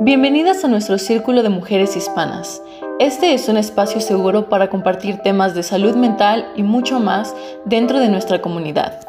[0.00, 2.62] Bienvenidas a nuestro Círculo de Mujeres Hispanas.
[3.00, 7.34] Este es un espacio seguro para compartir temas de salud mental y mucho más
[7.64, 9.00] dentro de nuestra comunidad.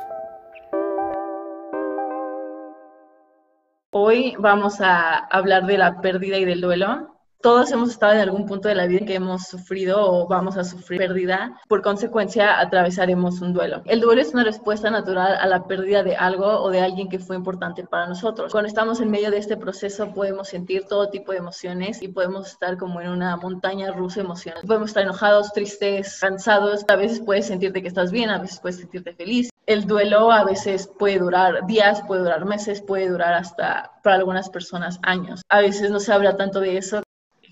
[3.92, 8.46] Hoy vamos a hablar de la pérdida y del duelo todos hemos estado en algún
[8.46, 11.58] punto de la vida en que hemos sufrido o vamos a sufrir pérdida.
[11.70, 13.82] Por consecuencia, atravesaremos un duelo.
[13.86, 17.20] El duelo es una respuesta natural a la pérdida de algo o de alguien que
[17.20, 18.52] fue importante para nosotros.
[18.52, 22.48] Cuando estamos en medio de este proceso podemos sentir todo tipo de emociones y podemos
[22.50, 24.66] estar como en una montaña rusa de emociones.
[24.66, 26.84] Podemos estar enojados, tristes, cansados.
[26.90, 29.50] A veces puedes sentirte que estás bien, a veces puedes sentirte feliz.
[29.66, 34.50] El duelo a veces puede durar días, puede durar meses, puede durar hasta para algunas
[34.50, 35.42] personas años.
[35.48, 37.02] A veces no se habla tanto de eso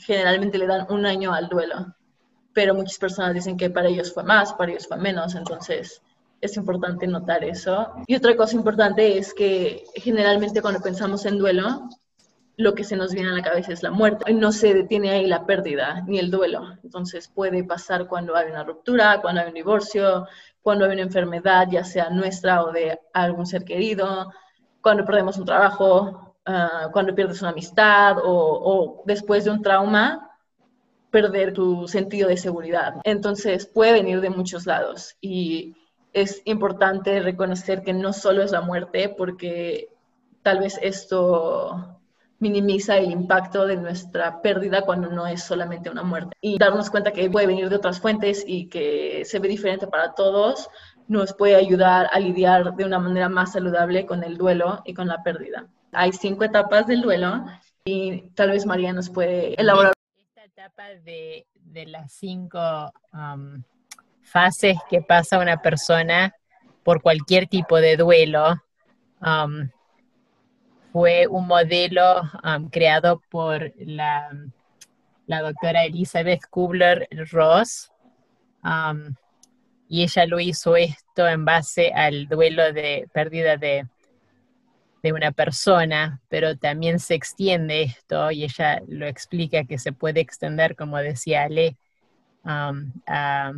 [0.08, 1.94] generalmente le dan un año al duelo,
[2.54, 6.02] pero muchas personas dicen que para ellos fue más, para ellos fue menos, entonces
[6.40, 7.92] es importante notar eso.
[8.08, 11.90] Y otra cosa importante es que generalmente cuando pensamos en duelo,
[12.56, 14.34] lo que se nos viene a la cabeza es la muerte.
[14.34, 16.78] No se detiene ahí la pérdida ni el duelo.
[16.84, 20.26] Entonces puede pasar cuando hay una ruptura, cuando hay un divorcio,
[20.62, 24.32] cuando hay una enfermedad, ya sea nuestra o de algún ser querido,
[24.82, 30.32] cuando perdemos un trabajo, Ah, cuando pierdes una amistad o, después de un trauma,
[31.12, 32.96] perder tu sentido de seguridad.
[33.04, 35.76] Entonces puede venir de muchos lados y
[36.14, 39.90] es importante reconocer que no solo es la muerte, porque
[40.42, 42.00] tal vez esto
[42.40, 46.34] minimiza el impacto de nuestra pérdida cuando no es solamente una muerte.
[46.40, 50.14] Y darnos cuenta que puede venir de otras fuentes y que se ve diferente para
[50.14, 50.70] todos,
[51.10, 55.08] nos puede ayudar a lidiar de una manera más saludable con el duelo y con
[55.08, 55.68] la pérdida.
[56.00, 57.44] Hay cinco etapas del duelo
[57.84, 59.94] y tal vez María nos puede elaborar.
[60.16, 61.48] Esta etapa de,
[61.88, 62.60] las cinco
[63.14, 63.64] um,
[64.22, 66.36] fases que pasa una persona
[66.84, 68.62] por cualquier tipo de duelo
[69.22, 69.68] um,
[70.94, 74.30] fue un modelo um, creado por la,
[75.26, 77.92] doctora Elizabeth Kubler-Ross
[79.90, 83.88] y ella lo hizo esto en base al duelo de pérdida de
[85.04, 90.20] de una persona, pero también se extiende esto y ella lo explica que se puede
[90.20, 91.78] extender, como decía Ale,
[92.44, 93.54] um, a,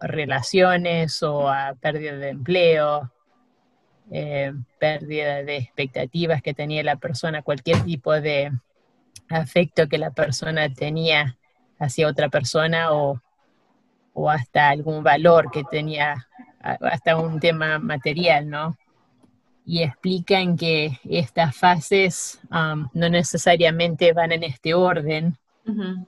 [0.00, 3.12] relaciones o a pérdida de empleo,
[4.10, 8.52] eh, pérdida de expectativas que tenía la persona, cualquier tipo de
[9.28, 11.36] afecto que la persona tenía
[11.78, 13.20] hacia otra persona o,
[14.14, 16.26] o hasta algún valor que tenía,
[16.60, 18.76] hasta un tema material, ¿no?
[19.66, 25.36] Y explican que estas fases um, no necesariamente van en este orden,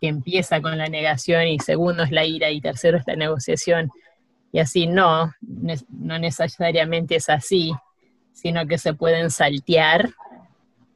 [0.00, 3.90] que empieza con la negación y segundo es la ira y tercero es la negociación.
[4.52, 7.72] Y así no, no necesariamente es así,
[8.32, 10.10] sino que se pueden saltear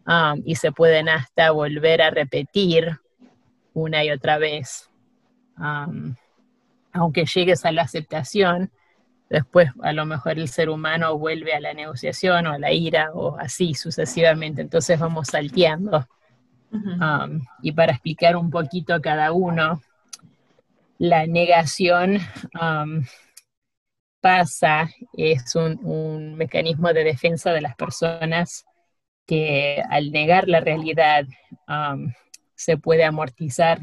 [0.06, 3.00] um, y se pueden hasta volver a repetir
[3.74, 4.88] una y otra vez.
[5.58, 6.14] Um,
[6.92, 8.70] aunque llegues a la aceptación,
[9.32, 13.12] después a lo mejor el ser humano vuelve a la negociación o a la ira
[13.14, 16.06] o así sucesivamente, entonces vamos salteando.
[16.70, 19.82] Um, y para explicar un poquito cada uno,
[20.98, 22.18] la negación
[22.60, 23.04] um,
[24.20, 28.66] pasa, es un, mecanismo de defensa de las personas
[29.26, 31.24] que al negar la realidad
[31.68, 32.12] um,
[32.54, 33.80] se puede amortizar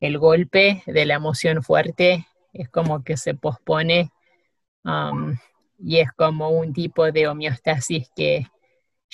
[0.00, 4.10] el golpe de la emoción fuerte, es como que se pospone
[4.84, 5.36] Um,
[5.78, 8.46] y es como un tipo de homeostasis que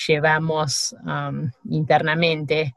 [0.07, 2.75] llevamos um, internamente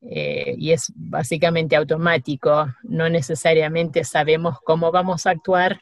[0.00, 5.80] eh, y es básicamente automático, no necesariamente sabemos cómo vamos a actuar,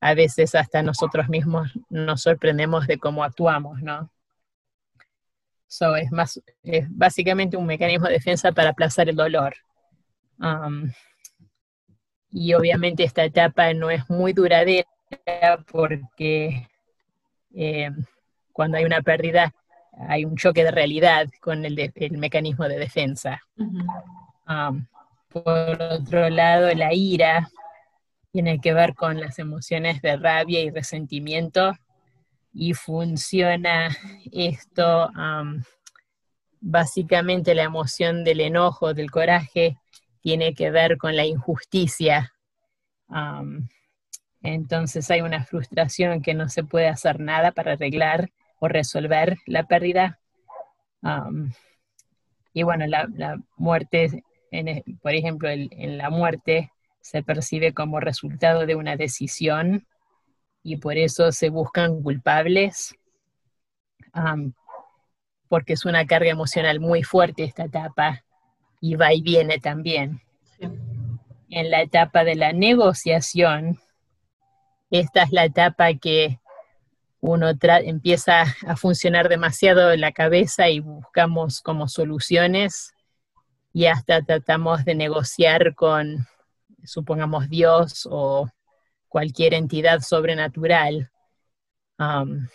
[0.00, 4.12] a veces hasta nosotros mismos nos sorprendemos de cómo actuamos, ¿no?
[5.66, 9.54] So, es, más, es básicamente un mecanismo de defensa para aplazar el dolor.
[10.38, 10.92] Um,
[12.30, 14.86] y obviamente esta etapa no es muy duradera
[15.70, 16.68] porque
[17.54, 17.90] eh,
[18.52, 19.54] cuando hay una pérdida
[20.08, 23.40] hay un choque de realidad con el, mecanismo de defensa.
[23.56, 24.86] Um,
[25.28, 27.50] por otro lado, la ira
[28.30, 31.72] tiene que ver con las emociones de rabia y resentimiento
[32.54, 33.96] y funciona
[34.30, 35.62] esto, um,
[36.60, 39.78] básicamente la emoción del enojo, del coraje,
[40.20, 42.32] tiene que ver con la injusticia.
[43.08, 43.68] Um,
[44.42, 49.64] entonces hay una frustración que no se puede hacer nada para arreglar o resolver la
[49.64, 50.18] pérdida.
[51.02, 51.52] Um,
[52.52, 58.76] y bueno, la, muerte, e, por ejemplo, en la muerte se percibe como resultado de
[58.76, 59.86] una decisión
[60.62, 62.94] y por eso se buscan culpables.
[64.14, 64.52] Um,
[65.48, 68.24] porque es una carga emocional muy fuerte esta etapa
[68.80, 70.22] y va y viene también.
[71.50, 73.78] En la etapa de la negociación,
[74.92, 76.38] esta es la etapa que
[77.20, 82.92] uno empieza a funcionar demasiado en la cabeza y buscamos como soluciones
[83.72, 86.26] y hasta tratamos de negociar con,
[86.84, 88.50] supongamos, Dios o
[89.08, 91.10] cualquier entidad sobrenatural.
[91.98, 92.48] Um,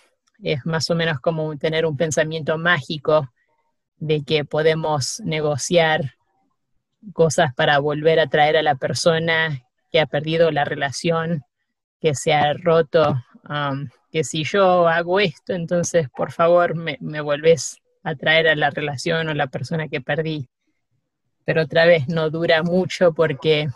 [0.43, 3.27] es más o menos como tener un pensamiento mágico
[3.95, 6.13] de que podemos negociar
[7.13, 11.43] cosas para volver a traer a la persona que ha perdido la relación,
[11.99, 13.23] que se ha roto,
[14.11, 18.69] que si yo hago esto, entonces por favor me, me vuelves a traer a la
[18.69, 20.49] relación o la persona que perdí.
[21.45, 23.69] Pero otra vez no dura mucho porque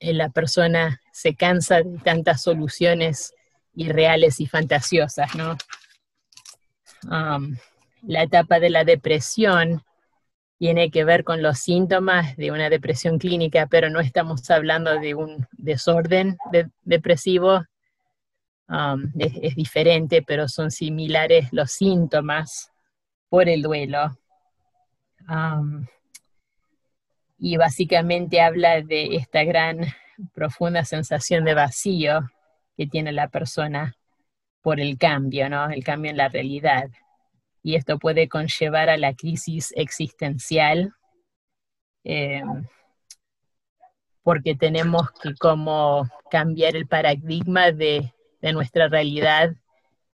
[0.00, 3.34] la persona se cansa de tantas soluciones
[3.74, 5.56] irreales y fantasiosas, ¿no?
[8.02, 9.82] La etapa de la depresión
[10.60, 15.14] tiene que ver con los síntomas de una depresión clínica, pero no estamos hablando de
[15.14, 16.36] un desorden
[16.82, 17.64] depresivo.
[18.68, 22.70] Um, es, diferente, pero son similares los síntomas
[23.30, 24.18] por el duelo.
[25.26, 25.86] Um,
[27.38, 29.78] y básicamente habla de esta gran,
[30.34, 32.30] profunda sensación de vacío
[32.76, 33.96] que tiene la persona
[34.60, 35.70] por el cambio, ¿no?
[35.70, 36.90] El cambio en la realidad
[37.62, 40.94] y esto puede conllevar a la crisis existencial,
[42.04, 42.42] eh,
[44.22, 48.12] porque tenemos que como cambiar el paradigma de,
[48.54, 49.54] nuestra realidad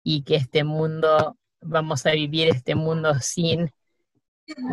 [0.02, 3.70] y que este mundo, vamos a vivir este mundo sin,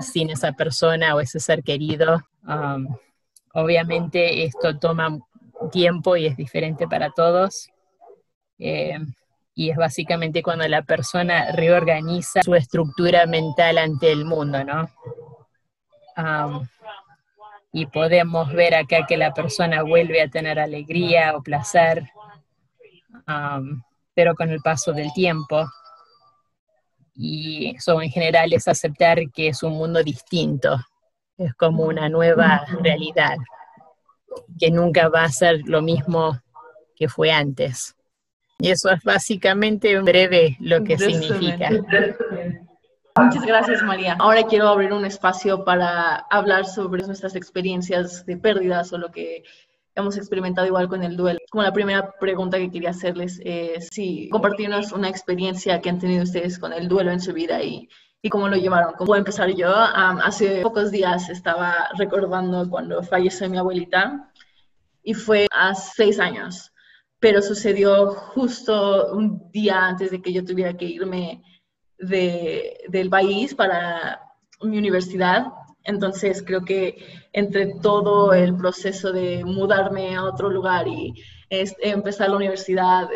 [0.00, 2.20] sin esa persona o ese ser querido.
[2.46, 2.86] Um,
[3.52, 5.18] obviamente esto toma
[5.72, 7.68] tiempo y es diferente para todos.
[8.60, 8.98] Eh,
[9.60, 14.88] y es básicamente cuando la persona reorganiza su estructura mental ante el mundo, ¿no?
[17.70, 22.08] y podemos ver acá que la persona vuelve a tener alegría o placer,
[24.14, 25.70] pero con el paso del tiempo.
[27.14, 30.78] Y eso en general es aceptar que es un mundo distinto,
[31.36, 33.36] es como una nueva realidad,
[34.58, 36.40] que nunca va a ser lo mismo
[36.96, 37.94] que fue antes.
[38.60, 41.70] Y eso es básicamente en breve lo que significa.
[43.16, 44.16] Muchas gracias, María.
[44.18, 49.42] Ahora quiero abrir un espacio para hablar sobre nuestras experiencias de pérdidas o lo que
[49.94, 51.40] hemos experimentado igual con el duelo.
[51.50, 56.22] Como la primera pregunta que quería hacerles es si compartirnos una experiencia que han tenido
[56.22, 57.88] ustedes con el duelo en su vida y,
[58.22, 58.94] y cómo lo llevaron.
[58.94, 64.30] Como empezar yo, hace pocos días estaba recordando cuando falleció mi abuelita
[65.02, 66.72] y fue hace seis años
[67.20, 71.42] pero sucedió justo un día antes de que yo tuviera que irme
[71.98, 74.20] del país para
[74.62, 75.46] mi universidad.
[75.84, 76.96] Entonces creo que
[77.32, 81.14] entre todo el proceso de mudarme a otro lugar y
[81.50, 83.08] empezar la universidad,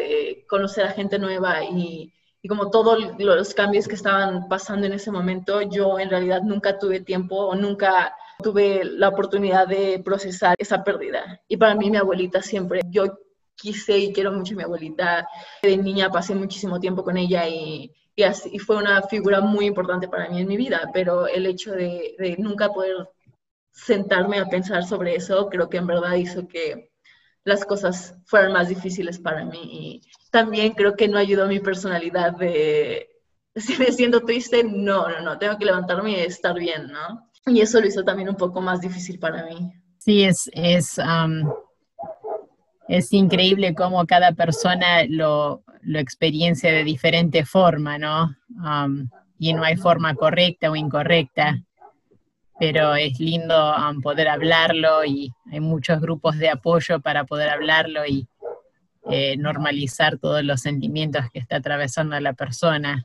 [0.49, 2.13] conocer a gente nueva y,
[2.43, 6.79] y como todos los cambios que estaban pasando en ese momento, yo en realidad nunca
[6.79, 11.41] tuve tiempo o nunca tuve la oportunidad de procesar esa pérdida.
[11.49, 13.19] Y para mí mi abuelita siempre, yo
[13.57, 15.29] quise y quiero mucho a mi abuelita.
[15.63, 20.09] De niña pasé muchísimo tiempo con ella y, y, así, fue una figura muy importante
[20.09, 23.09] para mí en mi vida, pero el hecho de, de, nunca poder
[23.71, 26.91] sentarme a pensar sobre eso, creo que en verdad hizo que
[27.45, 29.61] las cosas fueran más difíciles para mí.
[29.63, 33.09] Y también creo que no ayudó mi personalidad de,
[33.57, 37.31] si me siento triste, no, no, no, tengo que levantarme y estar bien, ¿no?
[37.47, 39.73] Y eso lo hizo también un poco más difícil para mí.
[39.99, 40.99] Sí, es, es
[42.89, 48.35] es increíble cómo cada persona lo, lo experiencia de diferente forma, ¿no?
[49.39, 51.61] Y no hay forma correcta o incorrecta,
[52.59, 58.29] pero es lindo poder hablarlo y hay muchos grupos de apoyo para poder hablarlo y
[59.11, 63.05] eh, normalizar todos los sentimientos que está atravesando la persona,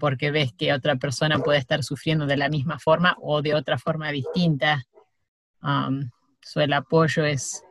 [0.00, 3.78] porque ves que otra persona puede estar sufriendo de la misma forma o de otra
[3.78, 4.84] forma distinta.
[6.42, 7.62] So el apoyo es,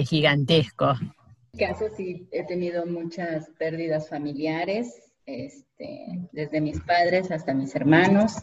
[0.00, 0.90] es gigantesco.
[1.00, 1.12] En
[1.52, 4.94] mi caso sí he tenido muchas pérdidas familiares,
[5.26, 8.36] este, desde mis padres hasta mis hermanos,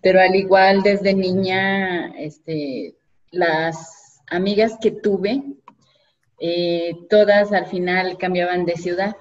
[0.00, 2.96] pero al igual desde niña, este,
[3.30, 5.42] las amigas que tuve,
[6.40, 9.16] eh, todas al final cambiaban de ciudad.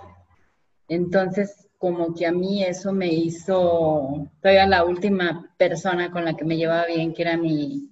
[0.87, 6.45] Entonces, como que a mí eso me hizo, todavía la última persona con la que
[6.45, 7.89] me llevaba bien, que era mi,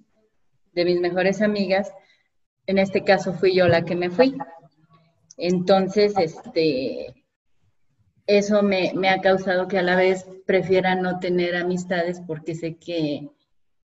[0.72, 1.92] de mis mejores amigas,
[2.66, 4.36] en este caso fui yo la que me fui.
[5.36, 7.14] Entonces, este,
[8.26, 13.28] eso me, ha causado que a la vez prefiera no tener amistades porque sé que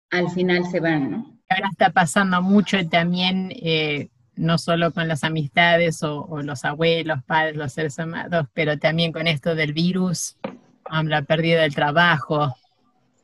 [0.10, 1.40] al final se van, ¿no?
[1.50, 7.56] Ahora está pasando mucho también, eh, no solo con las amistades o, los abuelos, padres,
[7.56, 10.38] los seres amados, pero también con esto del virus,
[10.92, 12.56] um, la pérdida del trabajo.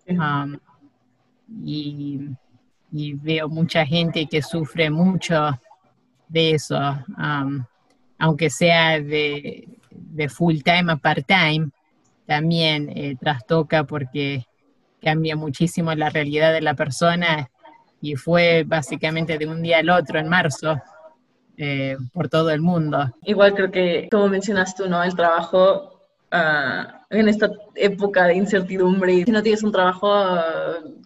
[0.08, 0.60] Um,
[1.64, 2.20] y,
[2.92, 5.60] veo mucha gente que sufre mucho
[6.28, 6.78] de eso,
[7.18, 7.64] um,
[8.18, 11.70] aunque sea de, de full time a part time,
[12.26, 14.46] también eh, trastoca porque
[15.02, 17.50] cambia muchísimo la realidad de la persona
[18.02, 20.80] y fue básicamente de un día al otro en marzo
[21.58, 23.12] eh, por todo el mundo.
[23.24, 25.04] Igual creo que, como mencionas tú, ¿no?
[25.04, 26.00] El trabajo
[26.32, 30.08] ah, en esta época de incertidumbre, si no tienes un trabajo,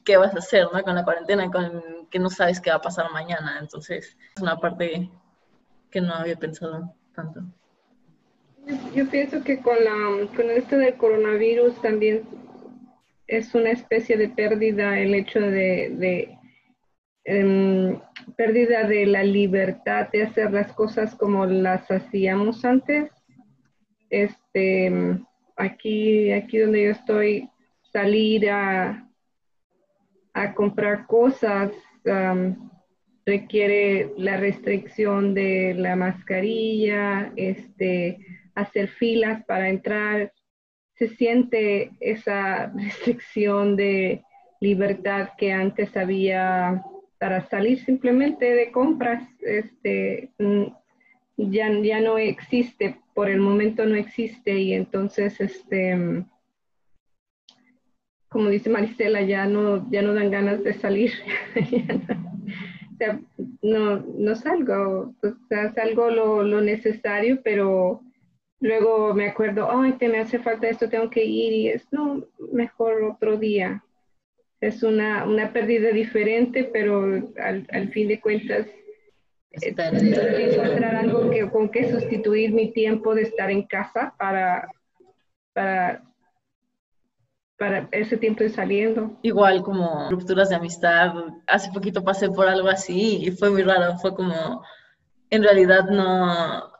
[0.03, 0.81] ¿qué vas a hacer, ¿no?
[0.83, 3.57] Con la cuarentena, con que no sabes qué va a pasar mañana.
[3.59, 5.09] Entonces, es una parte
[5.89, 7.41] que no había pensado tanto.
[8.95, 12.23] Yo pienso que con, la, con esto del coronavirus también
[13.27, 16.37] es una especie de pérdida el hecho de,
[17.25, 17.99] em,
[18.37, 23.11] pérdida de la libertad de hacer las cosas como las hacíamos antes.
[24.09, 25.19] Este,
[25.55, 27.49] aquí, aquí donde yo estoy,
[27.91, 29.07] salir a,
[30.33, 31.71] a comprar cosas
[33.25, 38.19] requiere la restricción de la mascarilla, este,
[38.55, 40.33] hacer filas para entrar,
[40.95, 44.23] se siente esa restricción de
[44.59, 46.83] libertad que antes había
[47.19, 50.31] para salir simplemente de compras, este,
[51.37, 56.25] ya, ya no existe, por el momento no existe y entonces, este,
[58.33, 61.13] como dice Maricela, ya no, ya no dan ganas de salir.
[61.55, 63.19] o sea,
[63.61, 68.01] no, no salgo, o sea, salgo lo, lo necesario, pero
[68.63, 72.25] Luego me acuerdo, ay, que me hace falta esto, tengo que ir y es, no,
[72.53, 73.83] mejor otro día.
[74.61, 78.65] Es una, una pérdida diferente, pero al, al fin de cuentas,
[79.61, 84.69] eh, encontrar algo que, con que sustituir mi tiempo de estar en casa para,
[85.51, 86.01] para,
[87.57, 89.17] para ese tiempo de saliendo.
[89.21, 91.13] Igual como rupturas de amistad,
[91.47, 94.63] hace poquito pasé por algo así y fue muy raro, fue como,
[95.29, 96.71] en realidad no,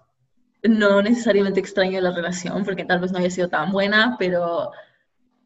[0.63, 4.71] no necesariamente extraño la relación, porque tal vez no haya sido tan buena, pero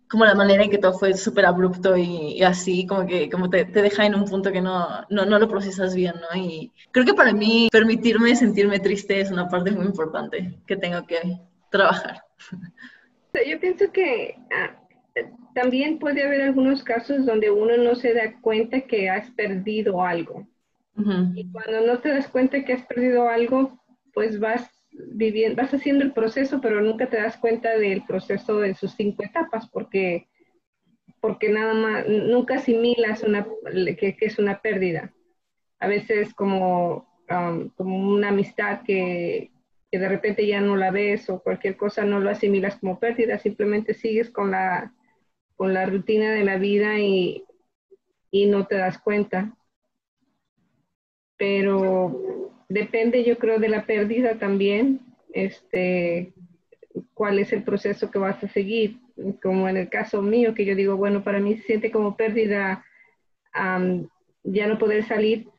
[0.10, 3.66] como la manera en que todo fue súper abrupto y, así, como que como te,
[3.66, 6.40] te, deja en un punto que no, no, no, lo procesas bien, ¿no?
[6.40, 11.06] Y creo que para mí permitirme sentirme triste es una parte muy importante que tengo
[11.06, 12.24] que trabajar.
[13.46, 14.87] Yo pienso que ah,
[15.54, 20.48] también puede haber algunos casos donde uno no se da cuenta que has perdido algo.
[21.36, 23.80] Y cuando no te das cuenta que has perdido algo,
[24.14, 28.74] pues vas viviendo, vas haciendo el proceso, pero nunca te das cuenta del proceso de
[28.74, 30.28] sus cinco etapas, porque,
[31.22, 35.14] porque nada más, nunca asimilas una, que, es una pérdida.
[35.80, 39.52] A veces como, um, como una amistad que,
[39.92, 43.38] que, de repente ya no la ves o cualquier cosa no lo asimilas como pérdida,
[43.38, 44.94] simplemente sigues con la,
[45.58, 47.44] con la rutina de la vida y,
[48.32, 49.54] y no te das cuenta.
[51.36, 55.02] Pero depende yo creo de la pérdida también,
[55.34, 56.34] este,
[57.14, 59.00] cuál es el proceso que vas a seguir.
[59.42, 62.86] Como en el caso mío, que yo digo, bueno, para mí se siente como pérdida
[64.44, 65.50] ya no poder salir,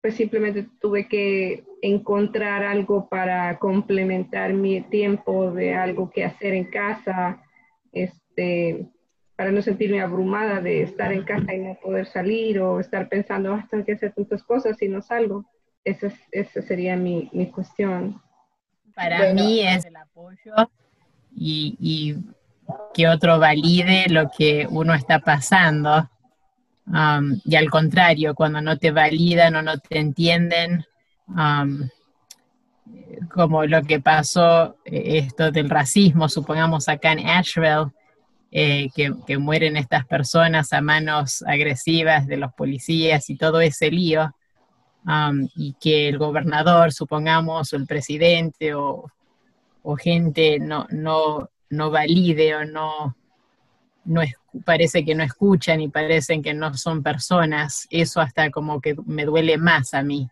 [0.00, 6.64] pues simplemente tuve que encontrar algo para complementar mi tiempo de algo que hacer en
[6.64, 7.42] casa,
[7.92, 8.86] este,
[9.42, 13.52] para no sentirme abrumada de estar en casa y no poder salir o estar pensando,
[13.52, 15.44] ah, tengo que hacer tantas cosas y no salgo.
[15.84, 16.10] Esa,
[16.62, 18.22] sería mi, cuestión.
[18.94, 20.54] Para mí es el apoyo
[21.34, 22.14] y,
[22.94, 26.08] que otro valide lo que uno está pasando.
[26.86, 30.86] Um, y al contrario, cuando no te validan o no te entienden,
[31.26, 31.88] um,
[33.28, 37.90] como lo que pasó, eh, esto del racismo, supongamos acá en Asheville,
[38.54, 44.30] eh, que, mueren estas personas a manos agresivas de los policías y todo ese lío,
[45.56, 49.10] y que el gobernador, supongamos, o el presidente o,
[49.98, 53.16] gente no, no, no valide o no,
[54.04, 54.20] no
[54.66, 59.24] parece que no escuchan y parecen que no son personas, eso hasta como que me
[59.24, 60.28] duele más a mí.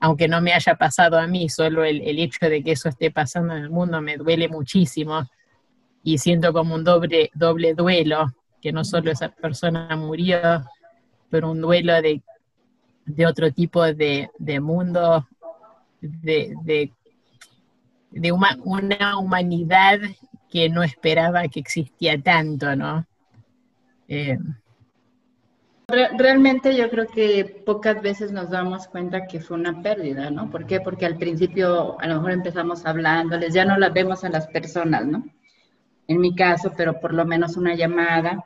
[0.00, 3.12] Aunque no me haya pasado a mí, solo el, el hecho de que eso esté
[3.12, 5.28] pasando en el mundo me duele muchísimo
[6.02, 10.64] y siento como un doble, doble duelo, que no solo esa persona murió,
[11.30, 12.22] pero un duelo de
[13.14, 14.30] de otro tipo de,
[14.60, 15.26] mundo,
[16.00, 16.54] de,
[18.10, 20.00] de, una humanidad
[20.50, 23.06] que no esperaba que existía tanto, ¿no?
[24.08, 24.38] Eh,
[25.88, 30.50] realmente yo creo que pocas veces nos damos cuenta que fue una pérdida, ¿no?
[30.50, 30.80] ¿Por qué?
[30.80, 35.06] Porque al principio a lo mejor empezamos hablándoles, ya no las vemos a las personas,
[35.06, 35.24] ¿no?
[36.10, 38.44] En mi caso, pero por lo menos una llamada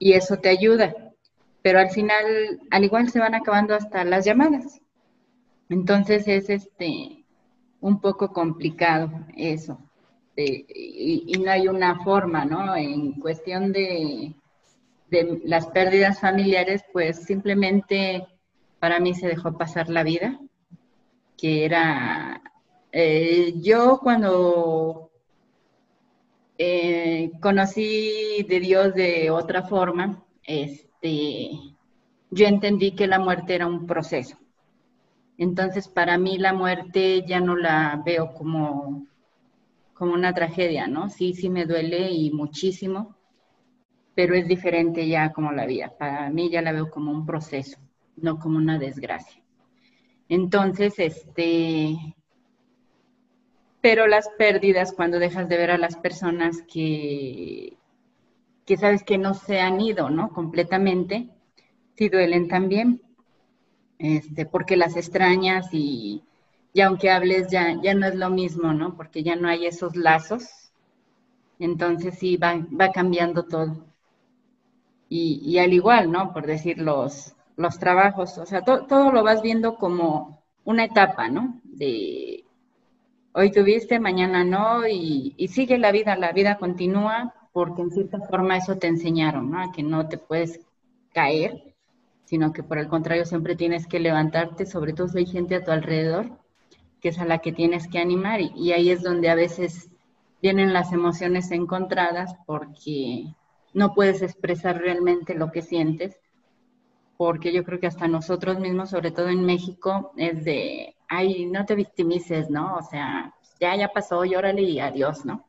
[0.00, 0.92] y eso te ayuda.
[1.62, 4.80] Pero al final, al igual se van acabando hasta las llamadas.
[5.68, 7.24] Entonces es este
[7.80, 9.78] un poco complicado eso.
[10.36, 12.74] y, no hay una forma, ¿no?
[12.74, 14.34] En cuestión de,
[15.10, 18.26] de las pérdidas familiares, pues simplemente
[18.80, 20.40] para mí se dejó pasar la vida,
[21.38, 22.42] que era,
[22.90, 25.09] eh, yo cuando
[26.62, 31.52] eh, conocí de Dios de otra forma, este,
[32.30, 34.36] yo entendí que la muerte era un proceso.
[35.38, 39.06] Entonces, para mí la muerte ya no la veo como,
[39.94, 41.08] como una tragedia, ¿no?
[41.08, 43.16] Sí, sí me duele y muchísimo,
[44.14, 45.96] pero es diferente ya como la vida.
[45.98, 47.78] Para mí ya la veo como un proceso,
[48.16, 49.42] no como una desgracia.
[50.28, 51.96] Entonces, este,
[53.80, 57.76] pero las pérdidas cuando dejas de ver a las personas que,
[58.66, 60.30] que sabes que no se han ido, ¿no?
[60.32, 61.30] Completamente,
[61.96, 63.02] sí duelen también,
[63.98, 66.22] este, porque las extrañas y,
[66.72, 68.96] y aunque hables ya, ya no es lo mismo, ¿no?
[68.96, 70.72] Porque ya no hay esos lazos.
[71.58, 73.90] Entonces sí, va, va cambiando todo
[75.10, 76.32] y, al igual, ¿no?
[76.32, 81.60] Por decir los, los trabajos, o sea, todo lo vas viendo como una etapa, ¿no?
[81.64, 82.29] De
[83.32, 88.56] hoy tuviste, mañana no, y, sigue la vida, la vida continúa, porque en cierta forma
[88.56, 89.72] eso te enseñaron, ¿no?
[89.72, 90.60] que no te puedes
[91.12, 91.74] caer,
[92.24, 95.64] sino que por el contrario siempre tienes que levantarte, sobre todo si hay gente a
[95.64, 96.38] tu alrededor,
[97.00, 99.90] que es a la que tienes que animar, y, y ahí es donde a veces
[100.42, 103.24] vienen las emociones encontradas, porque
[103.72, 106.16] no puedes expresar realmente lo que sientes,
[107.16, 111.66] porque yo creo que hasta nosotros mismos, sobre todo en México, es de, ay, no
[111.66, 112.76] te victimices, ¿no?
[112.76, 115.44] O sea, ya, ya pasó, llórale y adiós, ¿no?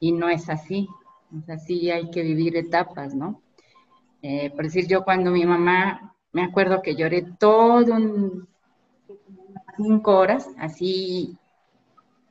[0.00, 0.88] Y no es así,
[1.36, 3.42] o sea, sí hay que vivir etapas, ¿no?
[4.22, 8.48] Eh, por decir, yo cuando mi mamá, me acuerdo que lloré todo un,
[9.76, 11.36] cinco horas, así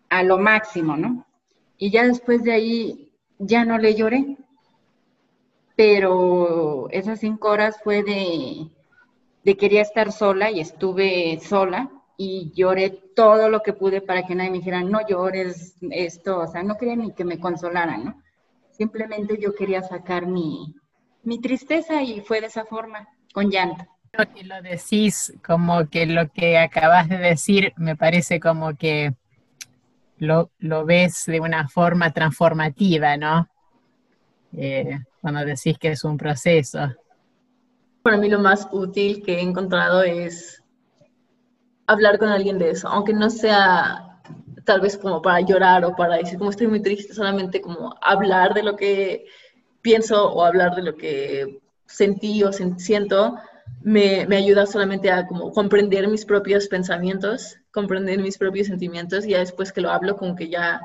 [0.09, 1.25] a lo máximo, ¿no?
[1.77, 4.37] Y ya después de ahí ya no le lloré,
[5.75, 8.69] pero esas cinco horas fue de,
[9.43, 14.35] de quería estar sola y estuve sola y lloré todo lo que pude para que
[14.35, 18.23] nadie me dijera, no llores esto, o sea, no quería ni que me consolaran, ¿no?
[18.71, 20.75] Simplemente yo quería sacar mi,
[21.23, 23.85] mi tristeza y fue de esa forma, con llanto.
[24.35, 29.13] Y lo decís como que lo que acabas de decir me parece como que
[30.17, 33.47] lo, lo ves de una forma transformativa, ¿no?
[34.55, 36.79] Eh, cuando decís que es un proceso?
[38.03, 40.62] Para mí lo más útil que he encontrado es
[41.87, 44.21] hablar con alguien de eso, aunque no sea
[44.65, 48.53] tal vez como para llorar o para decir como estoy muy triste, solamente como hablar
[48.53, 49.25] de lo que
[49.81, 53.37] pienso o hablar de lo que sentí o siento,
[53.81, 59.31] me, me, ayuda solamente a como comprender mis propios pensamientos, comprender mis propios sentimientos y
[59.31, 60.81] ya después que lo hablo como que ya,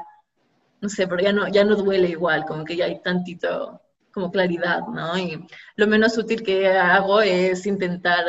[0.81, 3.81] no sé, pero ya no, ya no duele igual, como que ya hay tantito
[4.13, 5.17] como claridad, ¿no?
[5.17, 8.25] Y lo menos útil que hago es intentar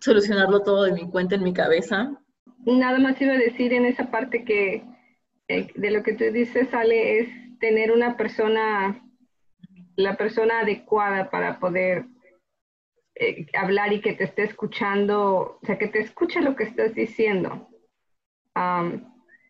[0.00, 2.18] solucionarlo todo de mi cuenta en mi cabeza.
[2.64, 4.84] Nada más iba a decir en esa parte que
[5.48, 9.02] eh, de lo que tú dices, sale es tener una persona,
[9.96, 12.06] la persona adecuada para poder
[13.14, 16.94] eh, hablar y que te esté escuchando, o sea, que te escuche lo que estás
[16.94, 17.68] diciendo.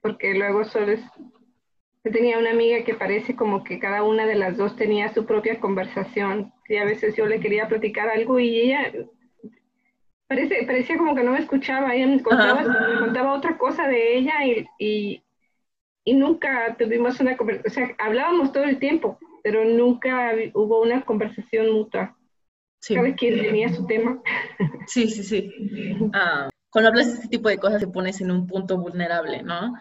[0.03, 1.03] porque luego solo es
[2.11, 5.61] tenía una amiga que parece como que cada una de las dos tenía su propia
[5.61, 6.53] conversación.
[6.69, 8.93] Y a veces yo le quería platicar algo y ella
[10.29, 11.95] parece, parecía como que no me escuchaba.
[11.95, 15.25] Ella me contaba, me contaba otra cosa de ella y, y,
[16.05, 17.73] y nunca tuvimos una conversación.
[17.73, 22.17] O sea, hablábamos todo el tiempo, pero nunca hubo una conversación mutua.
[22.81, 22.95] Sí.
[22.95, 24.23] Cada quien tenía su tema.
[24.87, 25.53] Sí, sí, sí.
[26.15, 29.75] Ah, cuando hablas de este tipo de cosas te pones en un punto vulnerable, ¿no?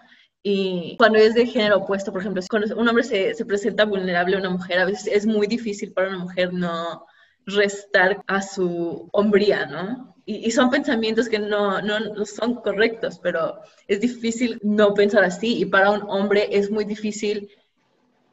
[0.43, 4.35] Y cuando es de género opuesto, por ejemplo, cuando un hombre se, se, presenta vulnerable
[4.35, 7.05] a una mujer, a veces es muy difícil para una mujer no
[7.45, 10.16] restar a su hombría, ¿no?
[10.27, 15.23] Y, y son pensamientos que no, no, no, son correctos, pero es difícil no pensar
[15.23, 15.57] así.
[15.59, 17.49] Y para un hombre es muy difícil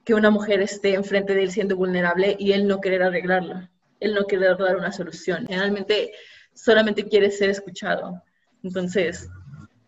[0.04, 3.68] que una mujer esté enfrente de él siendo vulnerable y él no querer arreglarlo,
[4.00, 5.46] él no querer dar una solución.
[5.46, 6.12] Generalmente
[6.52, 8.20] solamente quiere ser escuchado.
[8.64, 9.28] Entonces,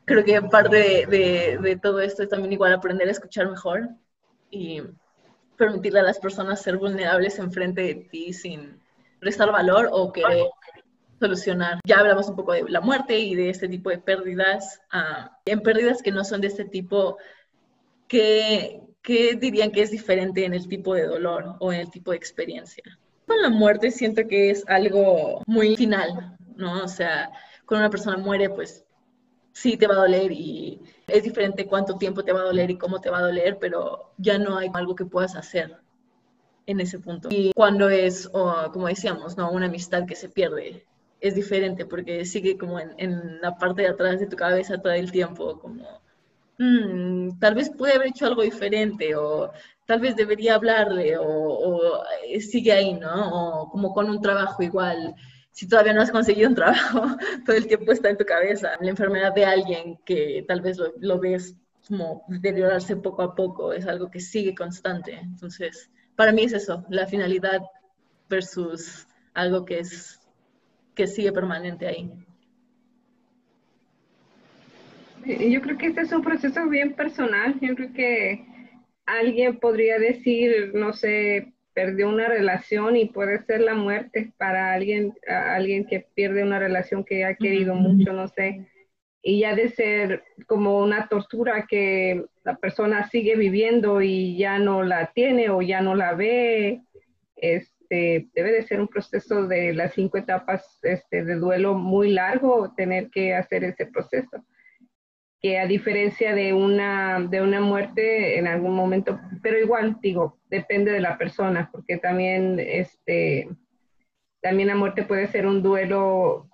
[0.04, 3.88] creo que parte de, de, todo esto es también igual aprender a escuchar mejor
[4.50, 4.80] y
[5.56, 8.80] permitirle a las personas ser vulnerables enfrente de ti sin
[9.20, 10.46] restar valor o querer
[11.18, 11.80] solucionar.
[11.84, 14.80] Ya hablamos un poco de la muerte y de este tipo de pérdidas.
[14.90, 17.18] Ah, en pérdidas que no son de este tipo,
[18.08, 22.10] ¿qué, ¿qué dirían que es diferente en el tipo de dolor o en el tipo
[22.10, 22.84] de experiencia?
[23.26, 26.84] Con la muerte siento que es algo muy final, ¿no?
[26.84, 27.30] O sea,
[27.66, 28.84] cuando una persona muere, pues
[29.52, 32.76] sí te va a doler y es diferente cuánto tiempo te va a doler y
[32.76, 35.78] cómo te va a doler, pero ya no hay algo que puedas hacer
[36.66, 37.28] en ese punto.
[37.30, 39.50] Y cuando es, como decíamos, ¿no?
[39.50, 40.84] una amistad que se pierde,
[41.20, 45.10] es diferente porque sigue como en, la parte de atrás de tu cabeza todo el
[45.10, 46.00] tiempo, como,
[46.58, 49.52] mm, tal vez pude haber hecho algo diferente o
[49.86, 53.62] tal vez debería hablarle o, o, eh, sigue ahí, ¿no?
[53.62, 55.14] O como con un trabajo igual.
[55.52, 57.02] Si todavía no has conseguido un trabajo,
[57.46, 58.72] todo el tiempo está en tu cabeza.
[58.80, 61.54] La enfermedad de alguien que tal vez lo, lo ves
[61.88, 65.14] como deteriorarse poco a poco, es algo que sigue constante.
[65.14, 67.62] Entonces, para mí es eso, la finalidad
[68.28, 70.15] versus algo que es
[70.96, 72.10] que sigue permanente ahí.
[75.24, 77.56] Yo creo que este es un proceso bien personal.
[77.60, 78.44] Yo creo que
[79.04, 85.12] alguien podría decir, no sé, perdió una relación y puede ser la muerte para alguien,
[85.28, 88.66] alguien que pierde una relación que ha querido mucho, no sé.
[89.20, 94.84] Y ya de ser como una tortura que la persona sigue viviendo y ya no
[94.84, 96.80] la tiene o ya no la ve,
[97.36, 102.10] es, este, debe de ser un proceso de las cinco etapas este, de duelo muy
[102.10, 104.44] largo tener que hacer ese proceso.
[105.40, 110.90] Que a diferencia de una, de una muerte en algún momento, pero igual digo, depende
[110.90, 113.48] de la persona, porque también, este,
[114.40, 116.48] también la muerte puede ser un duelo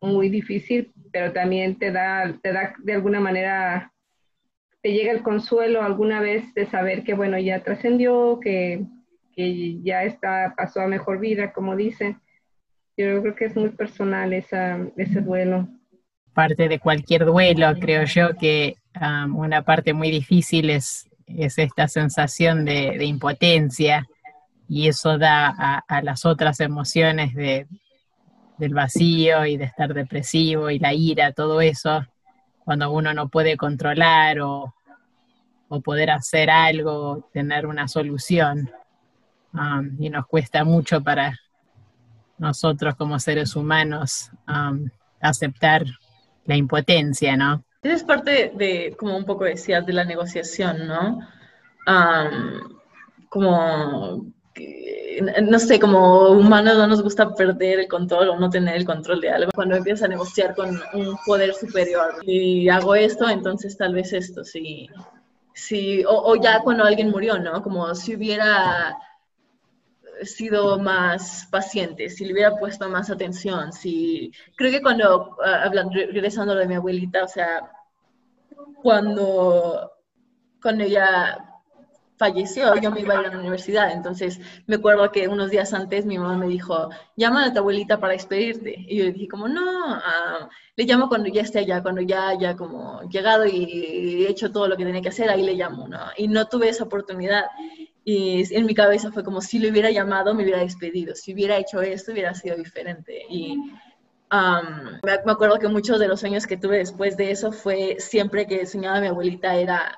[0.00, 3.92] muy difícil, pero también te da, te da de alguna manera,
[4.80, 8.86] te llega el consuelo alguna vez de saber que, bueno, ya trascendió, que
[9.34, 12.20] que ya está, pasó a mejor vida, como dicen.
[12.96, 15.68] Yo creo que es muy personal ese duelo.
[16.34, 21.88] Parte de cualquier duelo, creo yo que um, una parte muy difícil es, es esta
[21.88, 24.06] sensación de, de impotencia
[24.68, 27.66] y eso da a, a las otras emociones de,
[28.60, 32.06] del vacío y de estar depresivo y la ira, todo eso,
[32.64, 34.74] cuando uno no puede controlar o,
[35.68, 38.70] o poder hacer algo, tener una solución.
[39.52, 41.36] Um, y nos cuesta mucho para
[42.38, 44.88] nosotros como seres humanos um,
[45.20, 45.84] aceptar
[46.44, 47.64] la impotencia, ¿no?
[47.82, 51.18] Es parte de, como un poco decías, de la negociación, ¿no?
[51.86, 52.78] Um,
[53.28, 54.26] como,
[55.42, 59.20] no sé, como humanos no nos gusta perder el control o no tener el control
[59.20, 59.50] de algo.
[59.54, 64.44] Cuando empiezas a negociar con un poder superior y hago esto, entonces tal vez esto,
[64.44, 64.88] sí.
[65.54, 67.62] sí o, o ya cuando alguien murió, ¿no?
[67.62, 68.96] Como si hubiera
[70.24, 75.92] sido más paciente, si le hubiera puesto más atención, si creo que cuando, ah, hablando,
[75.94, 77.70] regresando a lo de mi abuelita, o sea,
[78.82, 79.92] cuando,
[80.62, 81.46] cuando ella
[82.20, 85.72] falleció, yo me iba a ir a la universidad, entonces me acuerdo que unos días
[85.72, 89.48] antes mi mamá me dijo, llama a tu abuelita para despedirte, y yo dije como,
[89.48, 89.62] no,
[89.94, 94.68] ah, le llamo cuando ya esté allá, cuando ya haya como llegado y hecho todo
[94.68, 95.98] lo que tenía que hacer, ahí le llamo, ¿no?
[96.18, 97.46] Y no tuve esa oportunidad,
[98.12, 101.14] y en mi cabeza fue como si le hubiera llamado, me hubiera despedido.
[101.14, 103.22] Si hubiera hecho esto, hubiera sido diferente.
[103.28, 108.48] Y me, acuerdo que muchos de los sueños que tuve después de eso fue siempre
[108.48, 109.96] que soñaba mi abuelita era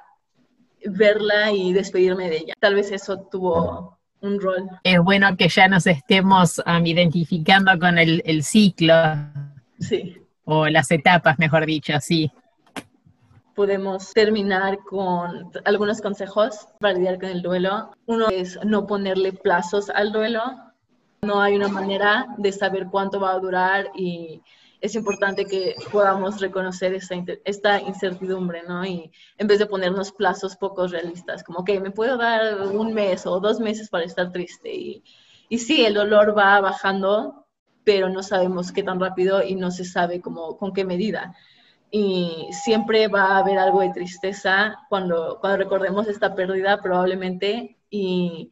[0.84, 2.54] verla y despedirme de ella.
[2.60, 4.68] Tal vez eso tuvo un rol.
[4.84, 8.94] Es bueno que ya nos estemos identificando con el, el ciclo.
[9.80, 10.18] Sí.
[10.44, 12.30] O las etapas, mejor dicho, sí
[13.54, 17.90] podemos terminar con algunos consejos para lidiar con el duelo.
[18.06, 20.42] Uno es no ponerle plazos al duelo.
[21.22, 24.42] No hay una manera de saber cuánto va a durar y
[24.80, 26.92] es importante que podamos reconocer
[27.44, 28.84] esta, incertidumbre, ¿no?
[28.84, 33.24] Y en vez de ponernos plazos pocos realistas, como que me puedo dar un mes
[33.26, 34.74] o dos meses para estar triste.
[34.74, 35.04] Y,
[35.48, 37.46] y sí, el dolor va bajando,
[37.84, 41.32] pero no sabemos qué tan rápido y no se sabe cómo, con qué medida
[41.94, 48.50] y siempre va a haber algo de tristeza cuando, cuando recordemos esta pérdida probablemente y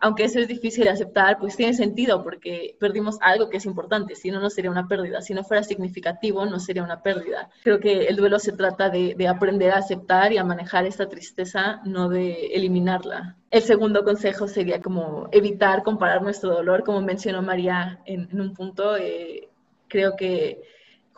[0.00, 4.16] aunque eso es difícil de aceptar, pues tiene sentido porque perdimos algo que es importante,
[4.16, 7.50] si no, no sería una pérdida, si no fuera significativo, no sería una pérdida.
[7.62, 11.08] Creo que el duelo se trata de, de aprender a aceptar y a manejar esta
[11.08, 13.36] tristeza, no de eliminarla.
[13.50, 18.54] El segundo consejo sería como evitar comparar nuestro dolor, como mencionó María en, en un
[18.54, 19.50] punto, eh,
[19.86, 20.62] creo que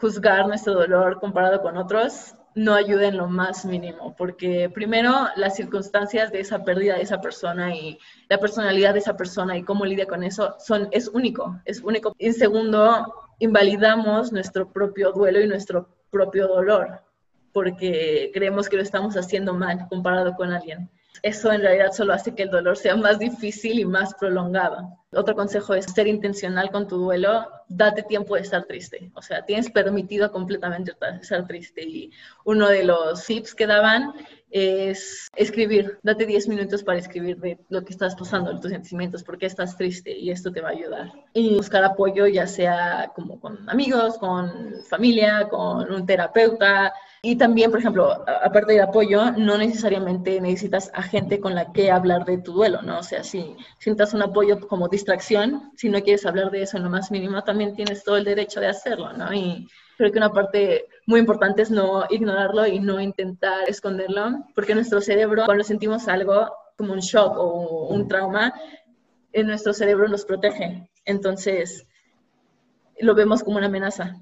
[0.04, 5.56] juzgar nuestro dolor comparado con otros no ayuda en lo más mínimo, porque primero las
[5.56, 9.86] circunstancias de esa pérdida de esa persona y la personalidad de esa persona y cómo
[9.86, 12.14] lidia con eso son, es único, es único.
[12.18, 17.00] Y segundo, invalidamos nuestro propio duelo y nuestro propio dolor,
[17.54, 20.90] porque creemos que lo estamos haciendo mal comparado con alguien
[21.22, 24.98] eso en realidad solo hace que el dolor sea más difícil y más prolongado.
[25.16, 29.44] Otro consejo es ser intencional con tu duelo, date tiempo de estar triste, o sea,
[29.44, 31.82] tienes permitido completamente estar triste.
[31.82, 32.10] Y
[32.44, 34.14] uno de los tips que daban
[34.54, 39.24] es escribir, date 10 minutos para escribir de lo que estás pasando, de tus sentimientos,
[39.24, 41.12] por qué estás triste y esto te va a ayudar.
[41.32, 46.92] Y buscar apoyo ya sea como con amigos, con familia, con un terapeuta.
[47.20, 51.90] Y también, por ejemplo, aparte del apoyo, no necesariamente necesitas a gente con la que
[51.90, 53.00] hablar de tu duelo, ¿no?
[53.00, 56.84] O sea, si sientas un apoyo como distracción, si no quieres hablar de eso en
[56.84, 59.32] lo más mínimo, también tienes todo el derecho de hacerlo, ¿no?
[59.34, 64.74] Y creo que una parte muy importante es no ignorarlo y no intentar esconderlo, porque
[64.74, 68.54] nuestro cerebro, cuando sentimos algo como un shock o un trauma,
[69.32, 70.88] en nuestro cerebro nos protege.
[71.04, 71.86] Entonces,
[72.98, 74.16] lo vemos como una amenaza.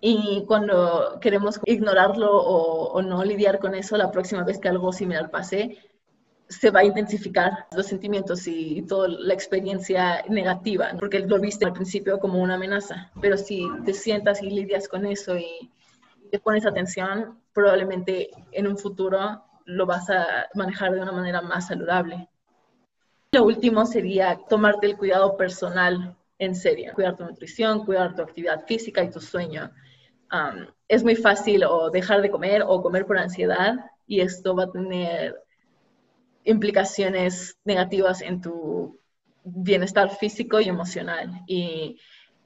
[0.00, 4.92] Y cuando queremos ignorarlo o, o, no lidiar con eso, la próxima vez que algo
[4.92, 5.78] similar pase,
[6.52, 11.72] se va a intensificar los sentimientos y toda la experiencia negativa, porque lo viste al
[11.72, 15.70] principio como una amenaza, pero si te sientas y lidias con eso y
[16.30, 21.68] te pones atención, probablemente en un futuro lo vas a manejar de una manera más
[21.68, 22.28] saludable.
[23.32, 28.66] Lo último sería tomarte el cuidado personal en serio, cuidar tu nutrición, cuidar tu actividad
[28.66, 29.70] física y tu sueño.
[30.88, 33.74] es muy fácil o dejar de comer o comer por ansiedad
[34.06, 35.41] y esto va a tener
[36.44, 39.00] implicaciones negativas en tu
[39.44, 41.42] bienestar físico y emocional.
[41.46, 41.98] Y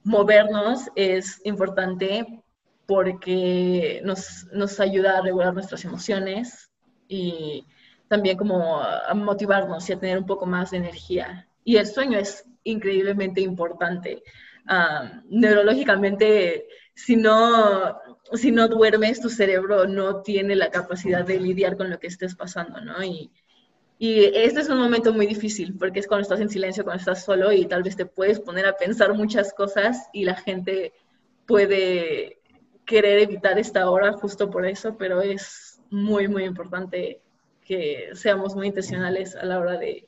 [0.04, 2.42] movernos es importante
[2.86, 6.70] porque nos, nos ayuda a regular nuestras emociones
[7.08, 7.66] y
[8.08, 11.48] también como a motivarnos y a tener un poco más de energía.
[11.64, 14.22] Y el sueño es increíblemente importante.
[15.28, 17.98] neurológicamente, si no,
[18.32, 22.34] si no duermes, tu cerebro no tiene la capacidad de lidiar con lo que estés
[22.36, 23.02] pasando, ¿no?
[23.02, 23.32] Y,
[23.98, 27.24] y este es un momento muy difícil porque es cuando estás en silencio, cuando estás
[27.24, 30.92] solo y tal vez te puedes poner a pensar muchas cosas y la gente
[31.46, 32.38] puede
[32.84, 37.20] querer evitar esta hora justo por eso, pero es muy, muy importante
[37.64, 40.06] que seamos muy intencionales a la hora de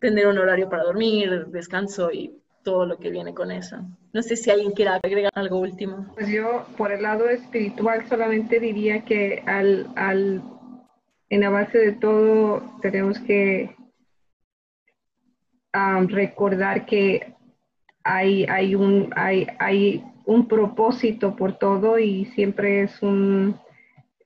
[0.00, 3.76] tener un horario para dormir, descanso y todo lo que viene con eso.
[4.12, 6.06] No sé si alguien quiera agregar algo último.
[6.14, 10.42] Pues yo, por el lado espiritual, solamente diría que al, al
[11.28, 13.74] en la base de todo tenemos que
[16.08, 17.34] recordar que
[18.04, 23.58] hay, hay, un, hay, hay un propósito por todo y siempre es un...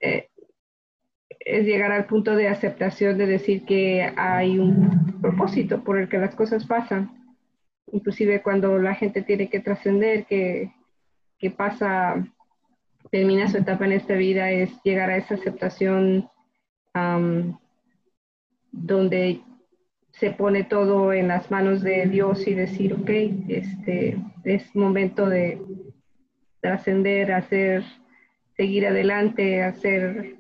[0.00, 0.28] Eh,
[1.40, 6.18] es llegar al punto de aceptación de decir que hay un propósito por el que
[6.18, 7.34] las cosas pasan.
[7.90, 10.72] Inclusive cuando la gente tiene que trascender, que,
[11.38, 12.22] que pasa,
[13.10, 16.28] termina su etapa en esta vida, es llegar a esa aceptación
[18.72, 19.40] donde
[20.18, 23.10] se pone todo en las manos de Dios y decir, ok,
[23.48, 25.60] este, es momento de
[26.60, 27.84] trascender, hacer,
[28.56, 30.36] seguir adelante, hacer,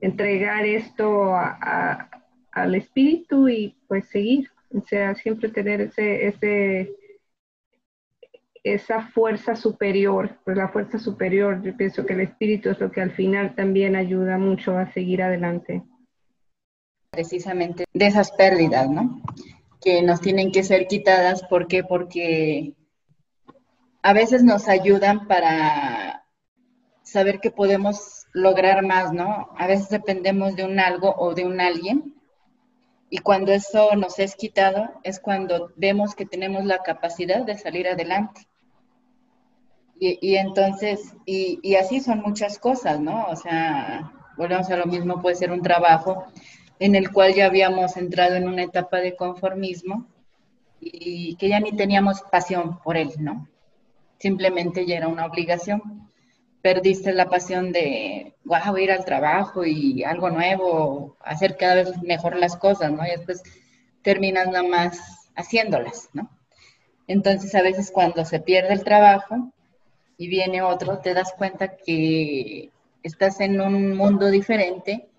[0.00, 4.50] entregar esto al Espíritu y pues seguir.
[4.74, 6.92] O sea, siempre tener ese, ese,
[8.64, 13.02] esa fuerza superior, pues la fuerza superior, yo pienso que el Espíritu es lo que
[13.02, 15.82] al final también ayuda mucho a seguir adelante
[17.12, 19.20] precisamente de esas pérdidas, ¿no?
[19.82, 21.42] Que nos tienen que ser quitadas.
[21.42, 21.84] ¿Por qué?
[21.84, 22.72] Porque
[24.02, 26.24] a veces nos ayudan para
[27.02, 29.50] saber que podemos lograr más, ¿no?
[29.58, 32.14] A veces dependemos de un algo o de un alguien.
[33.10, 37.86] Y cuando eso nos es quitado, es cuando vemos que tenemos la capacidad de salir
[37.88, 38.48] adelante.
[40.04, 43.26] Y, entonces, y, y así son muchas cosas, ¿no?
[43.26, 46.26] O sea, volvemos a lo mismo, puede ser un trabajo,
[46.82, 50.08] en el cual ya habíamos entrado en una etapa de conformismo
[50.80, 53.46] y que ya ni teníamos pasión por él, ¿no?
[54.18, 56.10] Simplemente ya era una obligación.
[56.60, 62.34] Perdiste la pasión de, wow, ir al trabajo y algo nuevo, hacer cada vez mejor
[62.34, 63.06] las cosas, ¿no?
[63.06, 63.44] Y después
[64.02, 66.30] terminas nada más haciéndolas, ¿no?
[67.06, 69.52] Entonces a veces cuando se pierde el trabajo
[70.18, 72.70] y viene otro, te das cuenta que
[73.04, 75.11] estás en un mundo diferente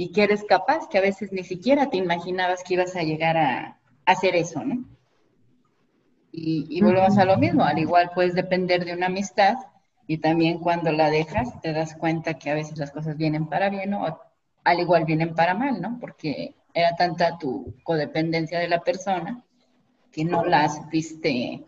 [0.00, 3.36] y que eres capaz, que a veces ni siquiera te imaginabas que ibas a llegar
[3.36, 4.84] a, hacer eso, ¿no?
[6.30, 9.56] Y, y volvemos a lo mismo, al igual puedes depender de una amistad
[10.06, 13.68] Y también cuando la dejas, te das cuenta que a veces las cosas vienen para
[13.70, 14.18] bien o
[14.64, 15.98] al igual vienen para mal, ¿no?
[16.00, 19.42] Porque era tanta tu codependencia de la persona
[20.12, 21.66] que no la supiste,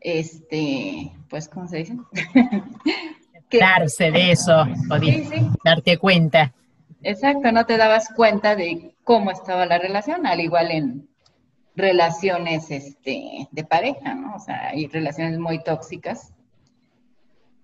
[0.00, 1.96] este, pues, ¿cómo se dice?
[3.60, 4.98] Darse de eso, o
[5.62, 6.54] darte cuenta.
[7.02, 11.08] Exacto, no te dabas cuenta de cómo estaba la relación, al igual en
[11.76, 14.34] relaciones este, de pareja, ¿no?
[14.34, 16.32] O sea, hay relaciones muy tóxicas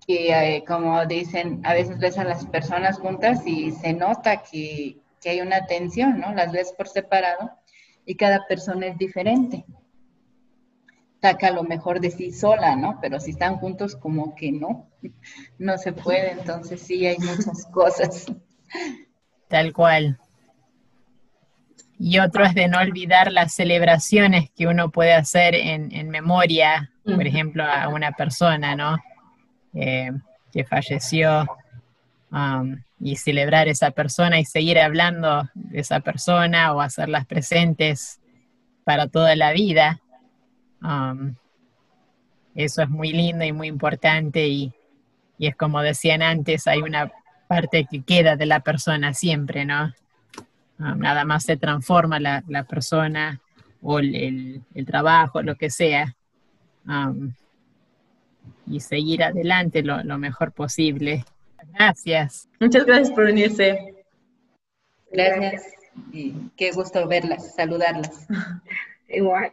[0.07, 5.01] que, eh, como dicen, a veces ves a las personas juntas y se nota que,
[5.27, 6.35] hay una tensión, ¿no?
[6.35, 7.51] Las ves por separado
[8.05, 9.65] y cada persona es diferente.
[11.23, 12.99] Saca lo mejor de sí sola, ¿no?
[13.01, 14.91] Pero si están juntos, como que no,
[15.59, 16.33] no se puede.
[16.33, 18.27] Entonces sí, hay muchas cosas.
[19.55, 20.19] Tal cual.
[21.97, 27.25] Y otro es de no olvidar las celebraciones que uno puede hacer en, memoria, por
[27.25, 28.97] ejemplo, a una persona, ¿no?
[29.73, 30.11] Eh,
[30.53, 31.47] que falleció
[32.33, 38.21] um, y celebrar esa persona y seguir hablando de esa persona o hacerlas presentes
[38.83, 40.01] para toda la vida.
[40.83, 41.37] Um,
[42.57, 44.75] eso es muy lindo y muy importante y,
[45.39, 47.13] es como decían antes, hay una
[47.55, 49.93] parte que queda de la persona siempre, ¿no?
[50.81, 53.41] Um, nada más se transforma la, persona
[53.81, 56.17] o el, trabajo, lo que sea,
[56.89, 57.33] um,
[58.67, 61.25] y seguir adelante lo, lo mejor posible.
[61.75, 62.49] Gracias.
[62.59, 63.95] Muchas gracias por venirse.
[65.13, 65.63] Gracias.
[66.13, 68.27] Y qué gusto verlas, saludarlas.
[69.09, 69.53] Igual.